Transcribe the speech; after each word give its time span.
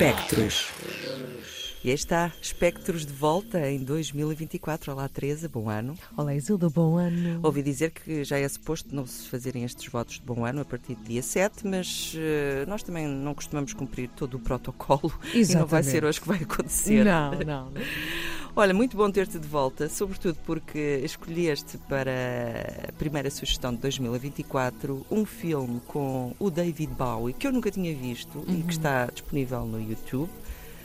Espectros. 0.00 0.68
E 1.84 1.90
aí 1.90 1.94
está, 1.94 2.32
Espectros 2.42 3.06
de 3.06 3.12
volta 3.12 3.70
em 3.70 3.78
2024. 3.78 4.92
Olá, 4.92 5.08
Teresa, 5.08 5.48
bom 5.48 5.70
ano. 5.70 5.96
Olá, 6.16 6.34
Isilda, 6.34 6.68
bom 6.68 6.96
ano. 6.96 7.38
Ouvi 7.40 7.62
dizer 7.62 7.92
que 7.92 8.24
já 8.24 8.36
é 8.36 8.48
suposto 8.48 8.92
não 8.92 9.06
se 9.06 9.28
fazerem 9.28 9.62
estes 9.62 9.86
votos 9.86 10.16
de 10.16 10.22
bom 10.22 10.44
ano 10.44 10.62
a 10.62 10.64
partir 10.64 10.96
do 10.96 11.04
dia 11.04 11.22
7, 11.22 11.64
mas 11.68 12.14
uh, 12.14 12.68
nós 12.68 12.82
também 12.82 13.06
não 13.06 13.32
costumamos 13.32 13.72
cumprir 13.72 14.08
todo 14.16 14.34
o 14.34 14.40
protocolo 14.40 15.12
Exatamente. 15.32 15.52
e 15.52 15.54
não 15.54 15.66
vai 15.66 15.82
ser 15.84 16.04
hoje 16.04 16.20
que 16.20 16.26
vai 16.26 16.38
acontecer. 16.42 17.04
Não, 17.04 17.30
não. 17.30 17.70
não. 17.70 17.72
Olha, 18.56 18.74
muito 18.74 18.96
bom 18.96 19.08
ter-te 19.08 19.38
de 19.38 19.46
volta, 19.46 19.88
sobretudo 19.88 20.36
porque 20.44 21.00
escolheste 21.04 21.78
para 21.88 22.88
a 22.88 22.92
primeira 22.92 23.30
sugestão 23.30 23.72
de 23.72 23.80
2024 23.82 25.06
um 25.08 25.24
filme 25.24 25.80
com 25.86 26.34
o 26.40 26.50
David 26.50 26.92
Bowie 26.92 27.34
que 27.34 27.46
eu 27.46 27.52
nunca 27.52 27.70
tinha 27.70 27.94
visto 27.94 28.40
uhum. 28.40 28.58
e 28.58 28.62
que 28.64 28.72
está 28.72 29.06
disponível 29.06 29.64
no 29.64 29.80
YouTube. 29.80 30.28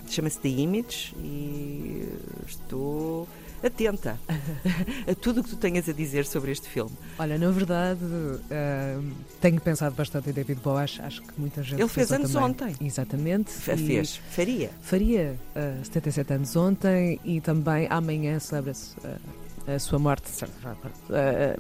Chama-se 0.10 0.40
The 0.40 0.50
Image 0.50 1.16
e 1.18 2.08
estou 2.48 3.28
atenta 3.66 4.20
a 5.10 5.16
tudo 5.16 5.40
o 5.40 5.44
que 5.44 5.50
tu 5.52 5.56
tenhas 5.56 5.88
a 5.88 5.94
dizer 5.94 6.26
sobre 6.26 6.52
este 6.52 6.68
filme. 6.68 6.92
Olha, 7.18 7.38
na 7.38 7.50
verdade, 7.50 8.04
uh, 8.04 9.14
tenho 9.40 9.60
pensado 9.62 9.96
bastante 9.96 10.30
em 10.30 10.34
David 10.34 10.60
Bowie, 10.62 10.84
acho, 10.84 11.02
acho 11.02 11.22
que 11.22 11.40
muita 11.40 11.64
gente 11.64 11.80
Ele 11.80 11.90
fez 11.90 12.12
anos 12.12 12.32
também. 12.32 12.50
ontem. 12.50 12.76
Exatamente. 12.82 13.52
Fez, 13.52 14.20
faria. 14.32 14.70
Faria 14.82 15.36
uh, 15.56 15.86
77 15.86 16.34
anos 16.34 16.56
ontem 16.56 17.20
e 17.24 17.40
também 17.40 17.88
amanhã 17.90 18.40
celebra-se. 18.40 18.96
Uh, 18.98 19.44
a 19.66 19.80
sua 19.80 19.98
morte, 19.98 20.30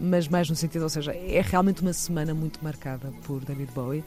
mas 0.02 0.28
mais 0.28 0.50
no 0.50 0.58
sentido, 0.58 0.81
ou 0.81 0.89
seja, 0.89 1.14
é 1.14 1.41
realmente 1.41 1.81
uma 1.81 1.94
semana 1.94 2.34
muito 2.34 2.62
marcada 2.62 3.14
por 3.23 3.45
David 3.45 3.72
Bowie 3.72 4.03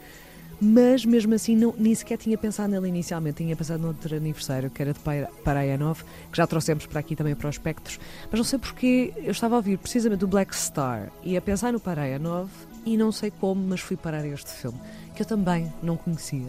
mas 0.59 1.05
mesmo 1.05 1.33
assim 1.33 1.55
não, 1.55 1.73
nem 1.77 1.93
sequer 1.93 2.17
tinha 2.17 2.37
pensado 2.37 2.69
nele 2.69 2.87
inicialmente, 2.87 3.43
tinha 3.43 3.55
pensado 3.55 3.81
no 3.81 3.89
outro 3.89 4.15
aniversário, 4.15 4.69
que 4.69 4.81
era 4.81 4.93
de 4.93 4.99
Paraia 5.43 5.77
9, 5.77 6.03
que 6.31 6.37
já 6.37 6.47
trouxemos 6.47 6.85
para 6.85 6.99
aqui 6.99 7.15
também 7.15 7.35
para 7.35 7.49
os 7.49 7.55
espectros, 7.55 7.99
mas 8.29 8.39
não 8.39 8.43
sei 8.43 8.57
porque 8.57 9.13
eu 9.17 9.31
estava 9.31 9.55
a 9.55 9.57
ouvir 9.57 9.77
precisamente 9.77 10.23
o 10.25 10.27
Black 10.27 10.55
Star 10.55 11.11
e 11.23 11.37
a 11.37 11.41
pensar 11.41 11.71
no 11.71 11.79
Paraia 11.79 12.17
9 12.17 12.49
e 12.85 12.97
não 12.97 13.11
sei 13.11 13.31
como, 13.31 13.61
mas 13.67 13.81
fui 13.81 13.95
parar 13.95 14.25
este 14.25 14.49
filme, 14.51 14.79
que 15.15 15.21
eu 15.21 15.25
também 15.25 15.71
não 15.83 15.95
conhecia. 15.95 16.47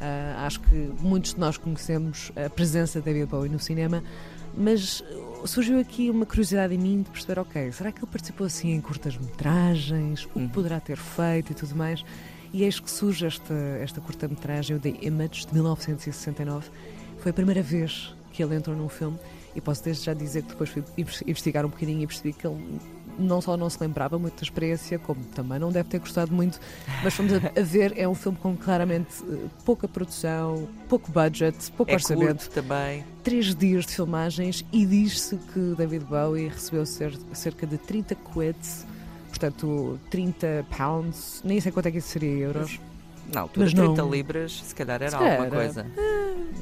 Uh, 0.00 0.38
acho 0.44 0.60
que 0.60 0.92
muitos 1.00 1.34
de 1.34 1.40
nós 1.40 1.56
conhecemos 1.56 2.30
a 2.36 2.48
presença 2.50 3.00
de 3.00 3.04
David 3.06 3.26
Bowie 3.26 3.50
no 3.50 3.58
cinema, 3.58 4.02
mas 4.56 5.02
surgiu 5.44 5.78
aqui 5.78 6.10
uma 6.10 6.26
curiosidade 6.26 6.74
em 6.74 6.78
mim 6.78 7.02
de 7.02 7.10
perceber, 7.10 7.40
ok, 7.40 7.72
será 7.72 7.92
que 7.92 7.98
ele 7.98 8.10
participou 8.10 8.46
assim 8.46 8.72
em 8.72 8.80
curtas-metragens? 8.80 10.24
O 10.24 10.28
que 10.28 10.38
uhum. 10.38 10.48
poderá 10.48 10.80
ter 10.80 10.96
feito 10.96 11.52
e 11.52 11.54
tudo 11.54 11.74
mais? 11.76 12.04
E 12.52 12.64
eis 12.64 12.80
que 12.80 12.90
surge 12.90 13.26
esta, 13.26 13.54
esta 13.80 14.00
curta-metragem, 14.00 14.76
o 14.76 14.80
The 14.80 14.94
Image, 15.02 15.46
de 15.46 15.54
1969. 15.54 16.68
Foi 17.18 17.30
a 17.30 17.34
primeira 17.34 17.62
vez 17.62 18.14
que 18.32 18.42
ele 18.42 18.54
entrou 18.54 18.76
num 18.76 18.88
filme 18.88 19.18
e 19.54 19.60
posso 19.60 19.82
desde 19.82 20.04
já 20.04 20.14
dizer 20.14 20.42
que 20.42 20.50
depois 20.50 20.70
fui 20.70 20.84
investigar 21.26 21.66
um 21.66 21.68
bocadinho 21.68 22.02
e 22.02 22.06
percebi 22.06 22.32
que 22.32 22.46
ele 22.46 22.80
não 23.18 23.40
só 23.40 23.56
não 23.56 23.68
se 23.68 23.78
lembrava 23.80 24.18
muito 24.18 24.36
da 24.36 24.42
experiência, 24.42 24.98
como 24.98 25.24
também 25.34 25.58
não 25.58 25.72
deve 25.72 25.88
ter 25.88 25.98
gostado 25.98 26.32
muito, 26.32 26.60
mas 27.02 27.12
fomos 27.14 27.32
a, 27.32 27.62
ver, 27.62 27.92
é 27.98 28.08
um 28.08 28.14
filme 28.14 28.38
com 28.38 28.56
claramente 28.56 29.24
eh, 29.28 29.48
pouca 29.64 29.88
produção, 29.88 30.68
pouco 30.88 31.10
budget, 31.10 31.70
pouco 31.72 31.90
é 31.90 31.94
orçamento. 31.94 32.48
Também. 32.50 33.04
Três 33.24 33.54
dias 33.54 33.84
de 33.86 33.94
filmagens 33.94 34.64
e 34.72 34.86
diz-se 34.86 35.36
que 35.52 35.74
David 35.76 36.04
Bowie 36.04 36.48
recebeu 36.48 36.86
cerca 36.86 37.66
de 37.66 37.76
30 37.76 38.14
quid 38.14 38.56
portanto 39.38 39.98
30 40.10 40.66
pounds, 40.76 41.40
nem 41.44 41.60
sei 41.60 41.70
quanto 41.70 41.86
é 41.86 41.92
que 41.92 41.98
isso 41.98 42.08
seria 42.08 42.30
euros. 42.30 42.80
Na 43.32 43.42
altura, 43.42 43.66
mas 43.66 43.74
30 43.74 43.94
não... 43.94 44.10
libras, 44.10 44.62
se 44.64 44.74
calhar 44.74 45.02
era 45.02 45.10
se 45.10 45.14
alguma 45.14 45.46
era. 45.46 45.50
coisa. 45.50 45.86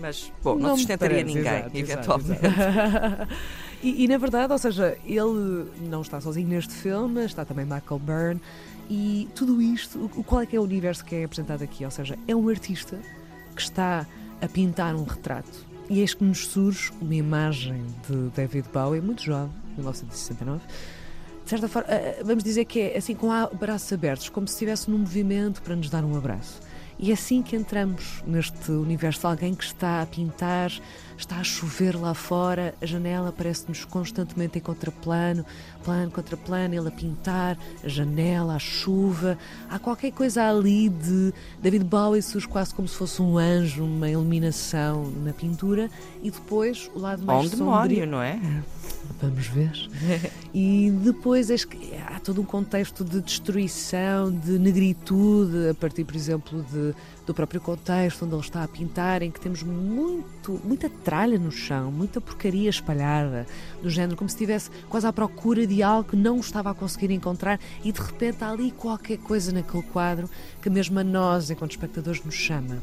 Mas, 0.00 0.32
bom, 0.42 0.56
não, 0.56 0.70
não 0.70 0.76
sustentaria 0.76 1.18
parece, 1.18 1.34
ninguém, 1.36 1.52
exato, 1.52 1.78
eventualmente. 1.78 2.46
Exato. 2.46 3.34
e, 3.82 4.04
e, 4.04 4.08
na 4.08 4.18
verdade, 4.18 4.52
ou 4.52 4.58
seja, 4.58 4.98
ele 5.04 5.70
não 5.88 6.02
está 6.02 6.20
sozinho 6.20 6.48
neste 6.48 6.74
filme, 6.74 7.24
está 7.24 7.44
também 7.44 7.64
Michael 7.64 8.00
Byrne. 8.00 8.40
E 8.90 9.28
tudo 9.34 9.62
isto, 9.62 10.10
o, 10.16 10.24
qual 10.24 10.40
é 10.40 10.46
que 10.46 10.56
é 10.56 10.60
o 10.60 10.62
universo 10.64 11.04
que 11.04 11.14
é 11.14 11.24
apresentado 11.24 11.62
aqui? 11.62 11.84
Ou 11.84 11.90
seja, 11.90 12.18
é 12.26 12.34
um 12.34 12.48
artista 12.48 12.98
que 13.54 13.62
está 13.62 14.04
a 14.42 14.48
pintar 14.48 14.96
um 14.96 15.04
retrato. 15.04 15.64
E 15.88 16.00
eis 16.00 16.14
que 16.14 16.24
nos 16.24 16.48
surge 16.48 16.90
uma 17.00 17.14
imagem 17.14 17.86
de 18.08 18.28
David 18.34 18.66
Bowie, 18.72 19.00
muito 19.00 19.22
jovem, 19.22 19.54
1969, 19.76 20.60
de 21.46 21.50
certa 21.50 21.68
forma, 21.68 21.88
eh, 21.88 22.22
vamos 22.24 22.42
dizer 22.42 22.64
que 22.64 22.80
é 22.80 22.98
assim 22.98 23.14
com 23.14 23.28
braços 23.56 23.92
abertos, 23.92 24.28
como 24.28 24.48
se 24.48 24.54
estivesse 24.54 24.90
num 24.90 24.98
movimento 24.98 25.62
para 25.62 25.76
nos 25.76 25.88
dar 25.88 26.04
um 26.04 26.16
abraço. 26.16 26.60
E 26.98 27.10
é 27.10 27.14
assim 27.14 27.42
que 27.42 27.54
entramos 27.54 28.22
neste 28.26 28.70
universo. 28.70 29.26
Alguém 29.26 29.54
que 29.54 29.64
está 29.64 30.02
a 30.02 30.06
pintar, 30.06 30.72
está 31.16 31.36
a 31.36 31.44
chover 31.44 31.94
lá 31.94 32.14
fora, 32.14 32.74
a 32.80 32.86
janela 32.86 33.32
parece-nos 33.36 33.84
constantemente 33.84 34.58
em 34.58 34.60
contraplano, 34.60 35.44
plano 35.84 36.10
contra 36.10 36.36
plano, 36.36 36.74
ele 36.74 36.88
a 36.88 36.90
pintar, 36.90 37.58
a 37.84 37.88
janela, 37.88 38.56
a 38.56 38.58
chuva. 38.58 39.38
Há 39.68 39.78
qualquer 39.78 40.10
coisa 40.12 40.48
ali 40.48 40.88
de 40.88 41.32
David 41.60 41.84
Bowie 41.84 42.22
surge 42.22 42.48
quase 42.48 42.74
como 42.74 42.88
se 42.88 42.96
fosse 42.96 43.20
um 43.20 43.38
anjo, 43.38 43.84
uma 43.84 44.08
iluminação 44.08 45.10
na 45.22 45.32
pintura, 45.32 45.90
e 46.22 46.30
depois 46.30 46.90
o 46.94 46.98
lado 46.98 47.24
mais 47.24 47.52
um 47.52 47.56
sombrio. 47.56 48.06
não 48.06 48.22
é? 48.22 48.40
Vamos 49.20 49.46
ver. 49.46 49.72
e 50.52 50.90
depois 51.02 51.48
há 51.50 52.20
todo 52.20 52.40
um 52.40 52.44
contexto 52.44 53.04
de 53.04 53.20
destruição, 53.20 54.30
de 54.30 54.58
negritude, 54.58 55.68
a 55.70 55.74
partir, 55.74 56.04
por 56.04 56.16
exemplo, 56.16 56.64
de, 56.70 56.85
do 57.26 57.34
próprio 57.34 57.60
contexto 57.60 58.24
onde 58.24 58.34
ele 58.34 58.42
está 58.42 58.62
a 58.62 58.68
pintar, 58.68 59.22
em 59.22 59.30
que 59.30 59.40
temos 59.40 59.62
muito, 59.62 60.60
muita 60.64 60.88
tralha 60.88 61.38
no 61.38 61.50
chão, 61.50 61.90
muita 61.90 62.20
porcaria 62.20 62.68
espalhada, 62.68 63.46
do 63.82 63.88
género 63.88 64.16
como 64.16 64.28
se 64.28 64.36
estivesse 64.36 64.70
quase 64.88 65.06
à 65.06 65.12
procura 65.12 65.66
de 65.66 65.82
algo 65.82 66.10
que 66.10 66.16
não 66.16 66.38
estava 66.38 66.70
a 66.70 66.74
conseguir 66.74 67.10
encontrar 67.10 67.58
e 67.84 67.92
de 67.92 68.00
repente 68.00 68.42
há 68.44 68.50
ali 68.50 68.70
qualquer 68.70 69.18
coisa 69.18 69.52
naquele 69.52 69.82
quadro 69.84 70.28
que 70.60 70.68
mesmo 70.68 70.98
a 70.98 71.04
nós, 71.04 71.50
enquanto 71.50 71.72
espectadores, 71.72 72.24
nos 72.24 72.34
chama. 72.34 72.82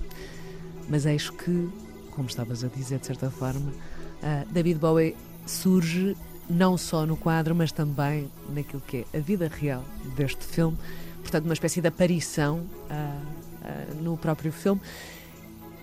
Mas 0.89 1.05
eis 1.05 1.29
que, 1.29 1.69
como 2.11 2.27
estavas 2.27 2.63
a 2.63 2.67
dizer 2.67 2.99
de 2.99 3.07
certa 3.07 3.29
forma, 3.29 3.71
uh, 3.71 4.51
David 4.51 4.79
Bowie 4.79 5.15
surge 5.45 6.15
não 6.49 6.77
só 6.77 7.05
no 7.05 7.15
quadro, 7.15 7.55
mas 7.55 7.71
também 7.71 8.29
naquilo 8.49 8.81
que 8.81 9.05
é 9.13 9.17
a 9.17 9.21
vida 9.21 9.47
real 9.47 9.83
deste 10.15 10.43
filme. 10.45 10.77
Portanto, 11.21 11.45
uma 11.45 11.53
espécie 11.53 11.81
de 11.81 11.87
aparição 11.87 12.59
uh, 12.59 13.43
no 14.01 14.17
próprio 14.17 14.51
filme. 14.51 14.81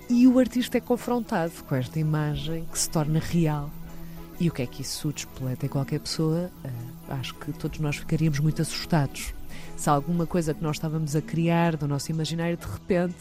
E 0.09 0.27
o 0.27 0.39
artista 0.39 0.79
é 0.79 0.81
confrontado 0.81 1.53
com 1.69 1.75
esta 1.75 1.99
imagem 1.99 2.67
que 2.71 2.79
se 2.79 2.91
torna 2.91 3.21
real. 3.21 3.71
E 4.41 4.49
o 4.49 4.53
que 4.53 4.63
é 4.63 4.67
que 4.67 4.83
isso 4.83 5.13
despoleta 5.13 5.67
em 5.67 5.69
qualquer 5.69 6.01
pessoa? 6.01 6.51
Uh, 6.65 7.13
acho 7.13 7.35
que 7.35 7.53
todos 7.53 7.79
nós 7.79 7.97
ficaríamos 7.97 8.41
muito 8.41 8.63
assustados. 8.63 9.35
Se 9.77 9.89
alguma 9.89 10.27
coisa 10.27 10.55
que 10.55 10.63
nós 10.63 10.77
estávamos 10.77 11.15
a 11.15 11.23
criar 11.23 11.77
do 11.77 11.87
nosso 11.87 12.11
imaginário 12.11 12.57
de 12.57 12.67
repente 12.67 13.17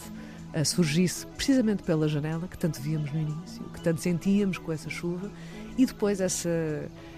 surgisse 0.64 1.26
precisamente 1.26 1.82
pela 1.82 2.08
janela, 2.08 2.48
que 2.48 2.58
tanto 2.58 2.80
víamos 2.80 3.12
no 3.12 3.20
início, 3.20 3.62
que 3.72 3.80
tanto 3.80 4.00
sentíamos 4.00 4.58
com 4.58 4.72
essa 4.72 4.90
chuva, 4.90 5.30
e 5.78 5.86
depois 5.86 6.20
essa, 6.20 6.50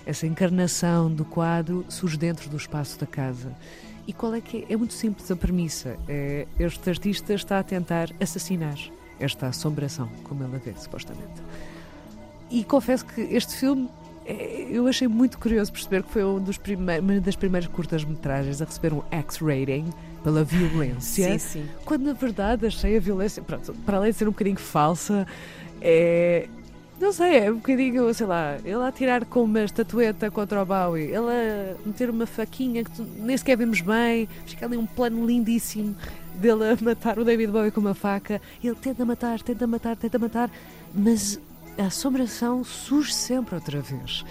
essa 0.05 0.27
encarnação 0.27 1.11
do 1.11 1.25
quadro 1.25 1.85
surge 1.89 2.17
dentro 2.17 2.51
do 2.51 2.57
espaço 2.57 2.99
da 2.99 3.07
casa. 3.07 3.53
E 4.07 4.13
qual 4.13 4.35
é 4.35 4.41
que 4.41 4.67
é? 4.69 4.73
É 4.73 4.77
muito 4.77 4.95
simples 4.95 5.31
a 5.31 5.37
premissa. 5.37 5.97
É, 6.09 6.47
este 6.59 6.91
artista 6.91 7.35
está 7.35 7.59
a 7.59 7.63
tentar 7.63 8.11
assassinar 8.21 8.77
esta 9.21 9.47
assombração, 9.47 10.09
como 10.25 10.43
ela 10.43 10.59
vê, 10.59 10.73
supostamente. 10.77 11.43
E 12.51 12.65
confesso 12.65 13.05
que 13.07 13.21
este 13.21 13.55
filme 13.57 13.89
é, 14.25 14.69
eu 14.71 14.87
achei 14.87 15.09
muito 15.09 15.39
curioso 15.39 15.73
perceber 15.73 16.03
que 16.03 16.11
foi 16.11 16.25
um 16.25 16.41
dos 16.41 16.59
uma 16.79 17.21
das 17.21 17.37
primeiras 17.37 17.69
curtas-metragens 17.69 18.61
a 18.61 18.65
receber 18.65 18.93
um 18.93 19.03
X-rating 19.11 19.93
pela 20.23 20.43
violência. 20.45 21.39
sim, 21.39 21.39
sim. 21.39 21.69
Quando 21.85 22.03
na 22.03 22.13
verdade 22.13 22.67
achei 22.67 22.97
a 22.97 23.01
violência, 23.01 23.43
pronto, 23.43 23.73
para 23.87 23.97
além 23.97 24.13
de 24.13 24.19
ser 24.19 24.29
um 24.29 24.33
bocadinho 24.33 24.59
falsa, 24.59 25.27
é, 25.81 26.49
não 27.03 27.13
sei, 27.13 27.39
é 27.39 27.51
um 27.51 27.57
bocadinho, 27.57 28.15
sei 28.15 28.27
lá, 28.27 28.57
ele 28.65 28.83
a 28.83 28.93
tirar 28.93 29.25
com 29.25 29.43
uma 29.43 29.65
estatueta 29.65 30.31
contra 30.31 30.63
o 30.63 30.65
Bowie, 30.65 31.07
ele 31.07 31.17
a 31.17 31.75
meter 31.85 32.09
uma 32.09 32.27
faquinha 32.27 32.85
que 32.85 33.03
nem 33.19 33.37
sequer 33.37 33.57
vemos 33.57 33.81
bem, 33.81 34.29
fica 34.47 34.67
ali 34.67 34.77
um 34.77 34.87
plano 34.87 35.27
lindíssimo 35.27 35.97
dele 36.37 36.63
a 36.71 36.85
matar 36.85 37.19
o 37.19 37.25
David 37.25 37.51
Bowie 37.51 37.73
com 37.73 37.81
uma 37.81 37.93
faca. 37.93 38.41
Ele 38.63 38.77
tenta 38.77 39.05
matar, 39.05 39.43
tenta 39.43 39.67
matar, 39.67 39.97
tenta 39.97 40.17
matar, 40.17 40.51
mas 40.95 41.41
a 41.77 41.87
assombração 41.87 42.63
surge 42.63 43.13
sempre 43.13 43.57
outra 43.57 43.81
vez. 43.81 44.25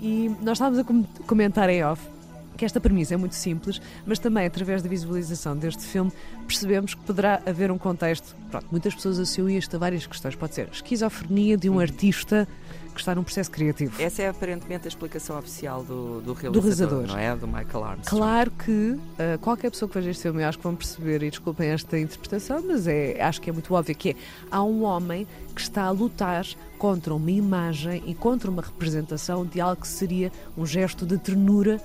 E 0.00 0.34
nós 0.40 0.56
estávamos 0.56 0.78
a 0.78 1.24
comentar 1.26 1.68
em 1.68 1.84
off 1.84 2.13
que 2.56 2.64
esta 2.64 2.80
premissa 2.80 3.14
é 3.14 3.16
muito 3.16 3.34
simples, 3.34 3.80
mas 4.06 4.18
também 4.18 4.46
através 4.46 4.82
da 4.82 4.88
visualização 4.88 5.56
deste 5.56 5.82
filme 5.82 6.12
percebemos 6.46 6.94
que 6.94 7.00
poderá 7.02 7.42
haver 7.46 7.70
um 7.70 7.78
contexto. 7.78 8.34
Pronto, 8.50 8.66
muitas 8.70 8.94
pessoas 8.94 9.18
associam 9.18 9.48
isto 9.48 9.74
a 9.76 9.78
várias 9.78 10.06
questões. 10.06 10.34
Pode 10.34 10.54
ser 10.54 10.68
esquizofrenia 10.72 11.56
de 11.56 11.68
um 11.68 11.78
artista 11.80 12.46
que 12.94 13.00
está 13.00 13.14
num 13.14 13.24
processo 13.24 13.50
criativo. 13.50 14.00
Essa 14.00 14.22
é 14.22 14.28
aparentemente 14.28 14.86
a 14.86 14.88
explicação 14.88 15.36
oficial 15.36 15.82
do, 15.82 16.20
do, 16.20 16.32
realizador, 16.32 16.52
do 16.52 16.60
realizador, 16.60 17.06
não 17.08 17.18
é? 17.18 17.36
Do 17.36 17.46
Michael 17.46 17.84
Armstrong. 17.84 18.08
Claro 18.08 18.50
que 18.52 18.70
uh, 18.70 19.38
qualquer 19.40 19.70
pessoa 19.70 19.88
que 19.88 19.96
veja 19.96 20.10
este 20.10 20.22
filme, 20.22 20.42
eu 20.42 20.48
acho 20.48 20.58
que 20.58 20.64
vão 20.64 20.76
perceber, 20.76 21.22
e 21.24 21.30
desculpem 21.30 21.70
esta 21.70 21.98
interpretação, 21.98 22.62
mas 22.64 22.86
é, 22.86 23.20
acho 23.20 23.40
que 23.40 23.50
é 23.50 23.52
muito 23.52 23.74
óbvio 23.74 23.94
que 23.96 24.10
é, 24.10 24.16
há 24.50 24.62
um 24.62 24.84
homem 24.84 25.26
que 25.54 25.60
está 25.60 25.82
a 25.82 25.90
lutar 25.90 26.46
contra 26.78 27.12
uma 27.12 27.30
imagem 27.30 28.02
e 28.06 28.14
contra 28.14 28.50
uma 28.50 28.62
representação 28.62 29.44
de 29.44 29.60
algo 29.60 29.82
que 29.82 29.88
seria 29.88 30.30
um 30.56 30.64
gesto 30.64 31.04
de 31.04 31.18
ternura 31.18 31.80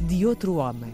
de 0.00 0.26
outro 0.26 0.56
homem. 0.56 0.92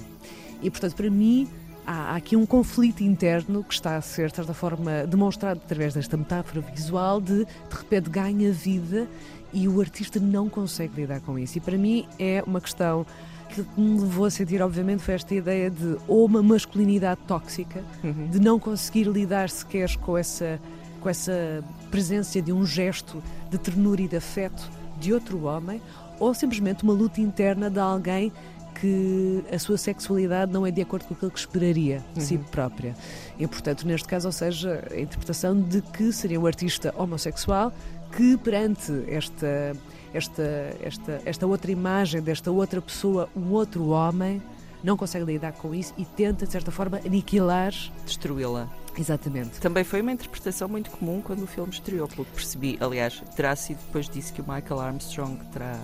E, 0.63 0.71
portanto, 0.71 0.95
para 0.95 1.11
mim, 1.11 1.49
há, 1.87 2.15
aqui 2.15 2.37
um 2.37 2.47
conflito 2.47 3.03
interno 3.03 3.65
que 3.65 3.75
está 3.75 3.97
a 3.97 4.01
ser, 4.01 4.31
de 4.31 4.37
certa 4.37 4.55
forma, 4.55 5.07
demonstrado 5.07 5.61
através 5.65 5.95
desta 5.95 6.17
metáfora 6.17 6.61
visual 6.61 7.21
de, 7.21 7.45
de 7.45 7.77
repente, 7.77 8.11
ganha 8.11 8.53
vida 8.53 9.09
e 9.53 9.67
o 9.69 9.81
artista 9.81 10.21
não 10.21 10.49
consegue 10.49 11.01
lidar 11.01 11.21
com 11.21 11.39
isso. 11.39 11.59
E 11.59 11.61
para 11.61 11.77
mim 11.77 12.07
é 12.19 12.43
uma 12.47 12.61
questão 12.61 13.05
que 13.49 13.65
me 13.77 14.01
levou 14.01 14.27
a 14.27 14.31
sentir, 14.31 14.63
obviamente, 14.63 15.03
foi 15.03 15.15
esta 15.15 15.35
ideia 15.35 15.71
de 15.71 15.97
ou 16.07 16.25
uma 16.25 16.43
masculinidade 16.43 17.21
tóxica, 17.27 17.83
uhum. 18.03 18.29
de 18.29 18.39
não 18.39 18.61
conseguir 18.61 19.05
lidar 19.05 19.51
sequer 19.51 19.97
com 19.97 20.17
essa, 20.17 20.61
com 21.01 21.09
essa 21.09 21.65
presença 21.91 22.41
de 22.41 22.53
um 22.53 22.65
gesto 22.65 23.21
de 23.51 23.59
ternura 23.59 24.03
e 24.03 24.09
de 24.09 24.17
afeto 24.17 24.71
de 25.01 25.13
outro 25.13 25.45
homem, 25.45 25.83
ou 26.21 26.33
simplesmente 26.33 26.85
uma 26.85 26.93
luta 26.93 27.21
interna 27.21 27.69
de 27.69 27.81
alguém 27.81 28.33
que 28.81 29.45
a 29.53 29.59
sua 29.59 29.77
sexualidade 29.77 30.53
não 30.53 30.67
é 30.67 30.71
de 30.71 30.81
acordo 30.81 31.05
com 31.05 31.15
aquilo 31.15 31.31
que 31.31 31.39
esperaria 31.39 32.03
de 32.15 32.21
uhum. 32.21 32.27
si 32.27 32.39
própria. 32.39 32.95
E, 33.39 33.47
portanto, 33.47 33.87
neste 33.87 34.09
caso, 34.09 34.29
ou 34.29 34.33
seja, 34.33 34.87
a 34.91 34.99
interpretação 34.99 35.61
de 35.61 35.83
que 35.83 36.13
seria 36.13 36.41
um 36.41 36.47
artista 36.47 36.95
homossexual 36.97 37.73
que 38.17 38.37
perante 38.39 38.93
esta, 39.09 39.77
esta, 40.13 40.43
esta, 40.83 41.23
esta 41.25 41.47
outra 41.47 41.71
imagem 41.71 42.21
desta 42.21 42.51
outra 42.51 42.81
pessoa, 42.81 43.29
um 43.37 43.51
outro 43.51 43.89
homem, 43.89 44.43
não 44.83 44.97
consegue 44.97 45.25
lidar 45.25 45.53
com 45.53 45.75
isso 45.75 45.93
e 45.97 46.05
tenta, 46.05 46.47
de 46.47 46.53
certa 46.53 46.71
forma, 46.71 46.99
aniquilar. 47.05 47.73
Destruí-la. 48.05 48.69
Exatamente. 48.99 49.61
Também 49.61 49.85
foi 49.85 50.01
uma 50.01 50.13
interpretação 50.13 50.69
muito 50.69 50.91
comum 50.91 51.21
quando 51.23 51.43
o 51.43 51.47
filme 51.47 51.71
estreou, 51.73 52.09
pelo 52.09 52.25
que 52.25 52.33
percebi. 52.33 52.79
Aliás, 52.81 53.23
terá 53.37 53.55
sido 53.55 53.79
depois 53.87 54.09
disso 54.09 54.33
que 54.33 54.41
o 54.41 54.45
Michael 54.45 54.81
Armstrong 54.81 55.39
terá 55.53 55.79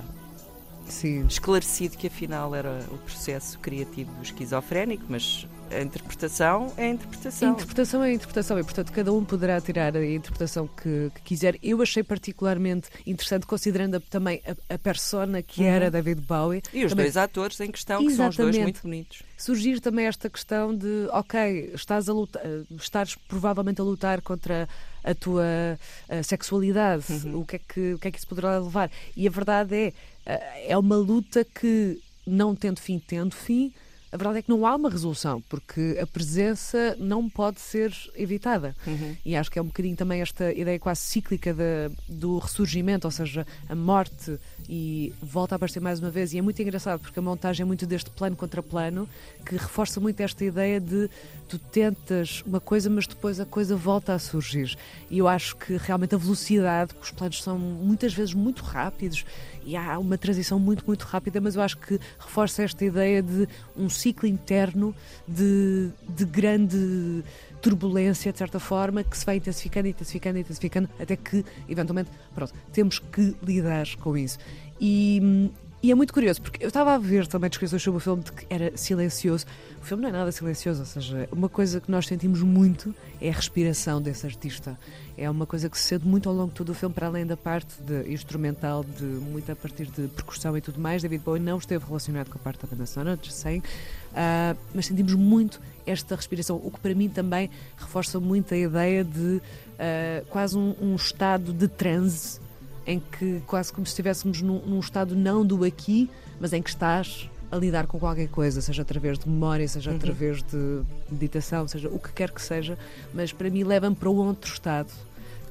Sim. 0.88 1.26
esclarecido 1.26 1.96
que 1.96 2.06
afinal 2.06 2.54
era 2.54 2.80
o 2.90 2.98
processo 2.98 3.58
criativo 3.58 4.10
esquizofrénico, 4.22 5.04
mas 5.08 5.46
a 5.70 5.80
interpretação 5.80 6.72
é 6.76 6.86
a 6.86 6.90
interpretação. 6.90 7.48
A 7.48 7.52
interpretação 7.52 8.04
é 8.04 8.08
a 8.08 8.12
interpretação 8.12 8.58
e, 8.58 8.64
portanto, 8.64 8.92
cada 8.92 9.12
um 9.12 9.24
poderá 9.24 9.60
tirar 9.60 9.96
a 9.96 10.06
interpretação 10.06 10.68
que, 10.68 11.10
que 11.14 11.22
quiser. 11.22 11.56
Eu 11.62 11.82
achei 11.82 12.02
particularmente 12.02 12.88
interessante, 13.06 13.46
considerando 13.46 13.96
a, 13.96 14.00
também 14.00 14.40
a, 14.46 14.74
a 14.74 14.78
persona 14.78 15.42
que 15.42 15.62
uhum. 15.62 15.66
era 15.66 15.90
David 15.90 16.20
Bowie. 16.20 16.62
E 16.72 16.84
os 16.84 16.92
também... 16.92 17.06
dois 17.06 17.16
atores 17.16 17.60
em 17.60 17.70
questão, 17.70 18.00
que 18.00 18.06
Exatamente. 18.06 18.36
são 18.36 18.46
os 18.46 18.52
dois 18.52 18.62
muito 18.62 18.82
bonitos. 18.82 19.22
Surgir 19.36 19.80
também 19.80 20.06
esta 20.06 20.30
questão 20.30 20.74
de, 20.74 21.08
ok, 21.10 21.72
estás 21.74 22.08
a 22.08 22.12
lutar, 22.12 22.42
estás 22.70 23.14
provavelmente 23.14 23.80
a 23.80 23.84
lutar 23.84 24.22
contra 24.22 24.68
a 25.06 25.14
tua 25.14 25.78
a 26.08 26.22
sexualidade, 26.22 27.04
uhum. 27.10 27.40
o, 27.40 27.44
que 27.46 27.56
é 27.56 27.58
que, 27.60 27.94
o 27.94 27.98
que 27.98 28.08
é 28.08 28.10
que 28.10 28.18
isso 28.18 28.26
poderá 28.26 28.58
levar? 28.58 28.90
E 29.16 29.26
a 29.26 29.30
verdade 29.30 29.74
é, 29.74 29.92
eh, 30.26 30.66
é 30.72 30.76
uma 30.76 30.96
luta 30.96 31.44
que, 31.44 31.98
não 32.26 32.54
tendo 32.54 32.80
fim, 32.80 32.98
tendo 32.98 33.34
fim, 33.34 33.72
a 34.16 34.18
verdade 34.18 34.38
é 34.38 34.42
que 34.42 34.48
não 34.48 34.66
há 34.66 34.74
uma 34.74 34.88
resolução, 34.88 35.42
porque 35.42 35.98
a 36.00 36.06
presença 36.06 36.96
não 36.98 37.28
pode 37.28 37.60
ser 37.60 37.92
evitada. 38.16 38.74
Uhum. 38.86 39.14
E 39.22 39.36
acho 39.36 39.50
que 39.50 39.58
é 39.58 39.62
um 39.62 39.66
bocadinho 39.66 39.94
também 39.94 40.22
esta 40.22 40.50
ideia 40.52 40.78
quase 40.78 41.02
cíclica 41.02 41.52
de, 41.52 41.90
do 42.08 42.38
ressurgimento, 42.38 43.06
ou 43.06 43.10
seja, 43.10 43.46
a 43.68 43.74
morte 43.74 44.38
e 44.66 45.12
volta 45.20 45.54
a 45.54 45.56
aparecer 45.56 45.80
mais 45.80 46.00
uma 46.00 46.10
vez. 46.10 46.32
E 46.32 46.38
é 46.38 46.42
muito 46.42 46.60
engraçado 46.62 47.00
porque 47.00 47.18
a 47.18 47.22
montagem 47.22 47.62
é 47.62 47.66
muito 47.66 47.84
deste 47.84 48.08
plano 48.08 48.34
contra 48.34 48.62
plano 48.62 49.06
que 49.44 49.54
reforça 49.54 50.00
muito 50.00 50.18
esta 50.20 50.42
ideia 50.42 50.80
de 50.80 51.10
tu 51.46 51.58
tentas 51.58 52.42
uma 52.46 52.58
coisa, 52.58 52.88
mas 52.88 53.06
depois 53.06 53.38
a 53.38 53.44
coisa 53.44 53.76
volta 53.76 54.14
a 54.14 54.18
surgir. 54.18 54.78
E 55.10 55.18
eu 55.18 55.28
acho 55.28 55.56
que 55.56 55.76
realmente 55.76 56.14
a 56.14 56.18
velocidade, 56.18 56.94
que 56.94 57.02
os 57.02 57.10
planos 57.10 57.42
são 57.42 57.58
muitas 57.58 58.14
vezes 58.14 58.32
muito 58.32 58.62
rápidos 58.62 59.26
e 59.66 59.76
há 59.76 59.98
uma 59.98 60.16
transição 60.16 60.58
muito, 60.58 60.84
muito 60.86 61.02
rápida, 61.02 61.40
mas 61.40 61.56
eu 61.56 61.62
acho 61.62 61.76
que 61.76 61.98
reforça 62.18 62.62
esta 62.62 62.84
ideia 62.84 63.20
de 63.20 63.48
um 63.76 63.90
ciclo 63.90 64.28
interno 64.28 64.94
de, 65.26 65.90
de 66.08 66.24
grande 66.24 67.24
turbulência, 67.60 68.30
de 68.30 68.38
certa 68.38 68.60
forma, 68.60 69.02
que 69.02 69.18
se 69.18 69.26
vai 69.26 69.36
intensificando, 69.36 69.88
intensificando, 69.88 70.38
intensificando, 70.38 70.88
até 71.00 71.16
que, 71.16 71.44
eventualmente, 71.68 72.10
pronto, 72.32 72.54
temos 72.72 73.00
que 73.00 73.36
lidar 73.42 73.86
com 73.96 74.16
isso. 74.16 74.38
E, 74.80 75.50
e 75.86 75.92
é 75.92 75.94
muito 75.94 76.12
curioso, 76.12 76.42
porque 76.42 76.64
eu 76.64 76.66
estava 76.66 76.94
a 76.94 76.98
ver 76.98 77.28
também 77.28 77.48
descrições 77.48 77.80
sobre 77.80 77.98
o 77.98 78.00
filme 78.00 78.20
de 78.20 78.32
que 78.32 78.44
era 78.50 78.76
silencioso. 78.76 79.46
O 79.80 79.84
filme 79.84 80.02
não 80.02 80.08
é 80.08 80.12
nada 80.12 80.32
silencioso, 80.32 80.80
ou 80.80 80.86
seja, 80.86 81.28
uma 81.30 81.48
coisa 81.48 81.80
que 81.80 81.88
nós 81.88 82.08
sentimos 82.08 82.42
muito 82.42 82.92
é 83.20 83.28
a 83.28 83.32
respiração 83.32 84.02
desse 84.02 84.26
artista. 84.26 84.76
É 85.16 85.30
uma 85.30 85.46
coisa 85.46 85.70
que 85.70 85.78
se 85.78 85.84
sente 85.84 86.04
muito 86.04 86.28
ao 86.28 86.34
longo 86.34 86.48
de 86.48 86.56
todo 86.56 86.70
o 86.70 86.74
filme, 86.74 86.92
para 86.92 87.06
além 87.06 87.24
da 87.24 87.36
parte 87.36 87.80
de 87.80 88.12
instrumental, 88.12 88.82
de 88.82 89.04
muito 89.04 89.52
a 89.52 89.54
partir 89.54 89.86
de 89.86 90.08
percussão 90.08 90.56
e 90.56 90.60
tudo 90.60 90.80
mais. 90.80 91.02
David 91.02 91.22
Bowie 91.22 91.40
não 91.40 91.56
esteve 91.56 91.84
relacionado 91.86 92.30
com 92.30 92.38
a 92.38 92.40
parte 92.40 92.62
da 92.62 92.68
banda 92.68 92.84
sonora, 92.84 93.16
sei, 93.22 93.58
uh, 93.58 94.58
mas 94.74 94.86
sentimos 94.86 95.14
muito 95.14 95.60
esta 95.86 96.16
respiração, 96.16 96.60
o 96.64 96.68
que 96.68 96.80
para 96.80 96.96
mim 96.96 97.08
também 97.08 97.48
reforça 97.76 98.18
muito 98.18 98.52
a 98.54 98.56
ideia 98.56 99.04
de 99.04 99.36
uh, 99.36 100.26
quase 100.30 100.58
um, 100.58 100.74
um 100.82 100.96
estado 100.96 101.52
de 101.52 101.68
transe 101.68 102.44
em 102.86 103.00
que 103.00 103.42
quase 103.46 103.72
como 103.72 103.86
se 103.86 103.90
estivéssemos 103.90 104.40
num, 104.40 104.60
num, 104.60 104.80
estado 104.80 105.16
não 105.16 105.44
do 105.44 105.64
aqui, 105.64 106.08
mas 106.40 106.52
em 106.52 106.62
que 106.62 106.70
estás 106.70 107.28
a 107.50 107.56
lidar 107.56 107.86
com 107.86 107.98
qualquer 107.98 108.28
coisa, 108.28 108.60
seja 108.60 108.82
através 108.82 109.18
de 109.18 109.28
memória, 109.28 109.66
seja 109.66 109.90
uhum. 109.90 109.96
através 109.96 110.42
de 110.42 110.82
meditação, 111.10 111.66
seja 111.66 111.88
o 111.88 111.98
que 111.98 112.12
quer 112.12 112.30
que 112.30 112.42
seja, 112.42 112.78
mas 113.14 113.32
para 113.32 113.50
mim 113.50 113.64
leva-me 113.64 113.96
para 113.96 114.10
um 114.10 114.16
outro 114.16 114.52
estado 114.52 114.90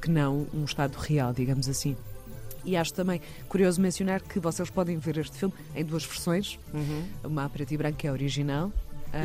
que 0.00 0.10
não 0.10 0.46
um 0.52 0.64
estado 0.64 0.94
real, 0.96 1.32
digamos 1.32 1.68
assim. 1.68 1.96
E 2.64 2.76
acho 2.76 2.92
também 2.92 3.20
curioso 3.48 3.80
mencionar 3.80 4.20
que 4.20 4.40
vocês 4.40 4.68
podem 4.68 4.98
ver 4.98 5.18
este 5.18 5.38
filme 5.38 5.54
em 5.74 5.84
duas 5.84 6.04
versões, 6.04 6.58
uhum. 6.74 7.04
uma 7.24 7.44
a 7.44 7.48
preto 7.48 7.72
e 7.72 7.76
branco 7.76 7.98
que 7.98 8.06
é 8.06 8.10
a 8.10 8.12
original 8.12 8.72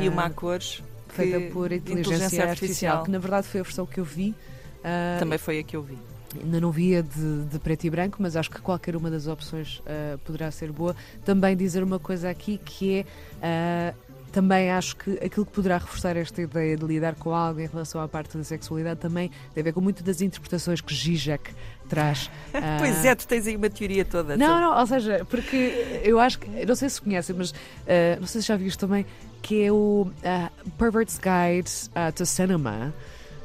e 0.00 0.08
uma 0.08 0.26
a 0.26 0.30
cores 0.30 0.82
feita 1.08 1.40
por 1.52 1.72
inteligência, 1.72 2.00
inteligência 2.00 2.44
artificial, 2.44 2.48
artificial, 2.50 3.02
que 3.04 3.10
na 3.10 3.18
verdade 3.18 3.46
foi 3.46 3.60
a 3.60 3.62
versão 3.62 3.86
que 3.86 4.00
eu 4.00 4.04
vi. 4.04 4.30
Uh, 4.30 5.18
também 5.18 5.38
foi 5.38 5.58
a 5.58 5.62
que 5.62 5.76
eu 5.76 5.82
vi. 5.82 5.98
Ainda 6.40 6.60
não 6.60 6.70
via 6.70 7.02
de, 7.02 7.44
de, 7.44 7.58
preto 7.58 7.84
e 7.84 7.90
branco, 7.90 8.18
mas 8.20 8.36
acho 8.36 8.50
que 8.50 8.60
qualquer 8.60 8.96
uma 8.96 9.10
das 9.10 9.26
opções 9.26 9.78
uh, 9.80 10.18
poderá 10.24 10.50
ser 10.50 10.72
boa. 10.72 10.96
Também 11.24 11.56
dizer 11.56 11.82
uma 11.82 11.98
coisa 11.98 12.30
aqui 12.30 12.58
que 12.58 13.04
é. 13.40 13.94
Uh, 13.96 14.12
também 14.32 14.70
acho 14.70 14.96
que 14.96 15.12
aquilo 15.22 15.44
que 15.44 15.52
poderá 15.52 15.76
reforçar 15.76 16.16
esta 16.16 16.40
ideia 16.40 16.74
de 16.74 16.84
lidar 16.86 17.14
com 17.16 17.34
algo 17.34 17.60
em 17.60 17.66
relação 17.66 18.00
à 18.00 18.08
parte 18.08 18.38
da 18.38 18.42
sexualidade 18.42 18.98
também 18.98 19.30
tem 19.52 19.60
a 19.60 19.64
ver 19.64 19.74
com 19.74 19.80
muitas 19.82 20.02
das 20.02 20.22
interpretações 20.22 20.80
que 20.80 20.94
Zizek 20.94 21.52
traz. 21.86 22.28
Uh... 22.48 22.58
pois 22.80 23.04
é, 23.04 23.14
tu 23.14 23.28
tens 23.28 23.46
aí 23.46 23.54
uma 23.54 23.68
teoria 23.68 24.06
toda. 24.06 24.34
Não, 24.34 24.58
não, 24.58 24.80
ou 24.80 24.86
seja, 24.86 25.24
porque 25.28 26.00
eu 26.02 26.18
acho 26.18 26.38
que, 26.38 26.64
não 26.64 26.74
sei 26.74 26.88
se 26.88 27.00
conhecem, 27.00 27.36
mas 27.36 27.50
uh, 27.50 27.54
não 28.20 28.26
sei 28.26 28.40
se 28.40 28.48
já 28.48 28.56
viste 28.56 28.78
também, 28.78 29.04
que 29.42 29.64
é 29.64 29.70
o 29.70 30.10
Pervert's 30.78 31.18
Guide 31.18 32.14
to 32.14 32.24
Cinema. 32.24 32.94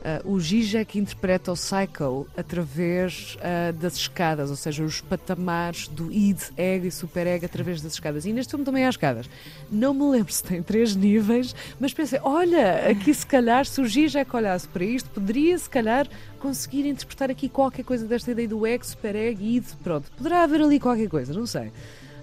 Uh, 0.07 0.31
o 0.31 0.39
Zizek 0.39 0.97
interpreta 0.97 1.51
o 1.51 1.55
Psycho 1.55 2.25
através 2.37 3.35
uh, 3.41 3.73
das 3.73 3.97
escadas, 3.97 4.49
ou 4.49 4.55
seja, 4.55 4.81
os 4.85 5.01
patamares 5.01 5.89
do 5.89 6.09
id, 6.09 6.39
ego 6.55 6.85
e 6.85 6.91
superego 6.91 7.45
através 7.45 7.81
das 7.81 7.91
escadas. 7.91 8.25
E 8.25 8.31
neste 8.31 8.51
filme 8.51 8.63
também 8.63 8.85
há 8.85 8.89
escadas. 8.89 9.29
Não 9.69 9.93
me 9.93 10.09
lembro 10.09 10.31
se 10.31 10.41
tem 10.41 10.63
três 10.63 10.95
níveis, 10.95 11.53
mas 11.77 11.93
pensei, 11.93 12.21
olha, 12.23 12.89
aqui 12.89 13.13
se 13.13 13.25
calhar, 13.27 13.65
se 13.65 13.81
o 13.81 13.85
Zizek 13.85 14.33
olhasse 14.33 14.65
para 14.69 14.85
isto, 14.85 15.09
poderia 15.09 15.57
se 15.57 15.69
calhar 15.69 16.07
conseguir 16.39 16.87
interpretar 16.87 17.29
aqui 17.29 17.49
qualquer 17.49 17.83
coisa 17.83 18.07
desta 18.07 18.31
ideia 18.31 18.47
do 18.47 18.65
ego, 18.65 18.85
superego, 18.85 19.43
id, 19.43 19.65
pronto. 19.83 20.09
Poderá 20.15 20.43
haver 20.43 20.61
ali 20.61 20.79
qualquer 20.79 21.09
coisa, 21.09 21.33
não 21.33 21.45
sei. 21.45 21.69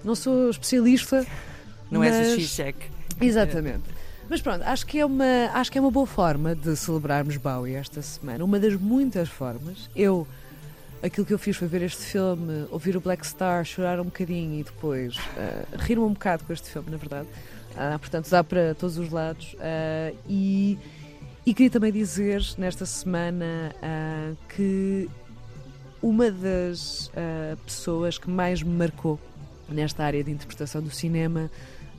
Não 0.03 0.15
sou 0.15 0.49
especialista. 0.49 1.23
Não 1.91 1.99
mas... 1.99 2.15
és 2.15 2.33
o 2.33 2.35
Zizek. 2.37 2.79
Exatamente. 3.21 3.83
Mas 4.29 4.41
pronto, 4.41 4.63
acho 4.63 4.85
que, 4.87 4.99
é 4.99 5.05
uma, 5.05 5.51
acho 5.53 5.71
que 5.71 5.77
é 5.77 5.81
uma 5.81 5.91
boa 5.91 6.07
forma 6.07 6.55
de 6.55 6.75
celebrarmos 6.75 7.37
Bowie 7.37 7.75
esta 7.75 8.01
semana. 8.01 8.43
Uma 8.43 8.59
das 8.59 8.73
muitas 8.73 9.29
formas. 9.29 9.89
Eu, 9.95 10.27
aquilo 11.01 11.25
que 11.25 11.33
eu 11.33 11.37
fiz 11.37 11.55
foi 11.55 11.67
ver 11.67 11.83
este 11.83 12.01
filme, 12.01 12.65
ouvir 12.71 12.97
o 12.97 13.01
Black 13.01 13.25
Star, 13.25 13.63
chorar 13.63 13.99
um 13.99 14.05
bocadinho 14.05 14.59
e 14.59 14.63
depois 14.63 15.15
uh, 15.15 15.77
rir-me 15.77 16.03
um 16.03 16.13
bocado 16.13 16.43
com 16.43 16.51
este 16.51 16.69
filme, 16.69 16.89
na 16.89 16.97
verdade. 16.97 17.27
Uh, 17.71 17.99
portanto, 17.99 18.29
dá 18.29 18.43
para 18.43 18.73
todos 18.73 18.97
os 18.97 19.11
lados. 19.11 19.53
Uh, 19.53 20.17
e, 20.27 20.79
e 21.45 21.53
queria 21.53 21.69
também 21.69 21.91
dizer, 21.91 22.41
nesta 22.57 22.85
semana, 22.85 23.75
que 24.49 25.07
uma 26.01 26.31
das 26.31 27.11
pessoas 27.63 28.17
que 28.17 28.27
mais 28.27 28.63
me 28.63 28.75
marcou 28.75 29.19
nesta 29.69 30.03
área 30.03 30.23
de 30.23 30.31
interpretação 30.31 30.81
do 30.81 30.89
cinema 30.89 31.51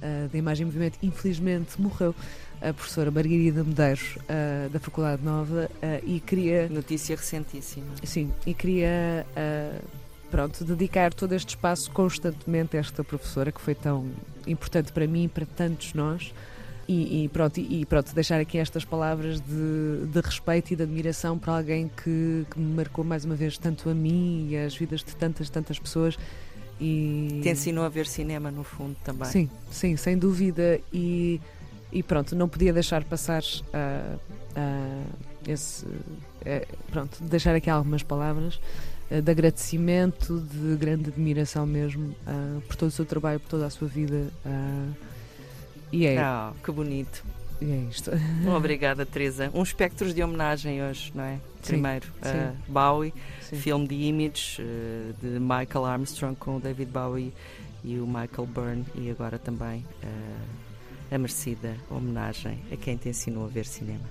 uh, 0.02 0.28
da 0.28 0.38
imagem 0.38 0.62
e 0.62 0.66
movimento, 0.66 0.98
infelizmente 1.02 1.80
morreu 1.80 2.14
a 2.60 2.72
professora 2.72 3.10
Margarida 3.10 3.62
Medeiros, 3.62 4.16
uh, 4.16 4.70
da 4.70 4.80
Faculdade 4.80 5.22
Nova, 5.22 5.70
uh, 5.70 6.06
e 6.06 6.20
queria. 6.20 6.68
Notícia 6.68 7.16
recentíssima. 7.16 7.86
Sim, 8.02 8.32
e 8.46 8.54
queria. 8.54 9.26
Pronto, 10.28 10.64
dedicar 10.64 11.14
todo 11.14 11.32
este 11.34 11.50
espaço 11.50 11.88
constantemente 11.92 12.76
a 12.76 12.80
esta 12.80 13.04
professora 13.04 13.52
que 13.52 13.60
foi 13.60 13.76
tão 13.76 14.10
importante 14.44 14.90
para 14.90 15.06
mim 15.06 15.24
e 15.24 15.28
para 15.28 15.46
tantos 15.46 15.94
nós. 15.94 16.32
E, 16.88 17.24
e, 17.24 17.28
pronto, 17.28 17.58
e, 17.58 17.84
pronto, 17.84 18.14
deixar 18.14 18.40
aqui 18.40 18.58
estas 18.58 18.84
palavras 18.84 19.40
de, 19.40 20.06
de 20.06 20.20
respeito 20.20 20.72
e 20.72 20.76
de 20.76 20.84
admiração 20.84 21.36
para 21.36 21.56
alguém 21.56 21.88
que, 21.88 22.46
que, 22.48 22.58
me 22.58 22.74
marcou 22.74 23.04
mais 23.04 23.24
uma 23.24 23.34
vez 23.34 23.58
tanto 23.58 23.90
a 23.90 23.94
mim 23.94 24.48
e 24.50 24.56
as 24.56 24.76
vidas 24.76 25.02
de 25.02 25.14
tantas, 25.16 25.50
tantas 25.50 25.78
pessoas. 25.80 26.16
E... 26.80 27.40
Te 27.42 27.50
ensinou 27.50 27.84
a 27.84 27.88
ver 27.88 28.06
cinema, 28.06 28.50
no 28.50 28.62
fundo, 28.62 28.96
também. 29.02 29.28
Sim, 29.28 29.50
sim, 29.70 29.96
sem 29.96 30.18
dúvida. 30.18 30.80
E, 30.92 31.40
e 31.92 32.02
pronto, 32.02 32.36
não 32.36 32.48
podia 32.48 32.72
deixar 32.72 33.02
passar 33.04 33.42
uh, 33.42 34.16
uh, 34.16 35.06
esse. 35.46 35.84
Uh, 35.86 36.76
pronto, 36.90 37.22
deixar 37.24 37.54
aqui 37.54 37.70
algumas 37.70 38.02
palavras 38.02 38.60
de 39.08 39.30
agradecimento, 39.30 40.40
de 40.40 40.76
grande 40.76 41.10
admiração 41.10 41.64
mesmo 41.64 42.12
por 42.66 42.74
todo 42.74 42.88
o 42.88 42.90
seu 42.90 43.04
trabalho, 43.04 43.38
por 43.38 43.50
toda 43.50 43.64
a 43.64 43.70
sua 43.70 43.86
vida. 43.86 44.32
E 45.92 46.06
é. 46.06 46.18
Oh, 46.20 46.52
que 46.60 46.72
bonito. 46.72 47.24
E 47.60 47.70
é 47.70 47.76
isto. 47.90 48.10
Obrigada, 48.54 49.06
Teresa. 49.06 49.50
Um 49.54 49.62
espectro 49.62 50.12
de 50.12 50.22
homenagem 50.22 50.82
hoje, 50.82 51.10
não 51.14 51.24
é? 51.24 51.40
Primeiro, 51.62 52.06
sim, 52.22 52.30
uh, 52.30 52.72
Bowie, 52.72 53.14
sim. 53.40 53.56
filme 53.56 53.88
de 53.88 53.94
Image, 53.94 54.62
uh, 54.62 55.14
de 55.20 55.40
Michael 55.40 55.84
Armstrong 55.84 56.36
com 56.36 56.56
o 56.56 56.60
David 56.60 56.90
Bowie 56.90 57.32
e 57.82 57.98
o 57.98 58.06
Michael 58.06 58.46
Byrne, 58.46 58.84
e 58.94 59.10
agora 59.10 59.38
também 59.38 59.84
uh, 60.02 61.14
a 61.14 61.18
merecida 61.18 61.76
homenagem 61.90 62.60
a 62.70 62.76
quem 62.76 62.96
te 62.96 63.08
ensinou 63.08 63.46
a 63.46 63.48
ver 63.48 63.64
cinema. 63.64 64.04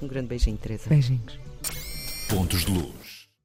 Um 0.00 0.08
grande 0.08 0.28
beijinho, 0.28 0.56
Teresa. 0.56 0.88
Beijinhos. 0.88 1.38
Pontos 2.28 2.64
de 2.64 2.72
luz. 2.72 3.11